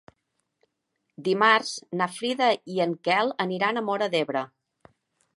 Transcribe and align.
Dimarts 1.27 1.73
na 1.99 2.07
Frida 2.13 2.47
i 2.75 2.81
en 2.85 2.95
Quel 3.09 3.29
aniran 3.45 3.77
a 3.77 3.85
Móra 3.91 4.07
d'Ebre. 4.15 4.43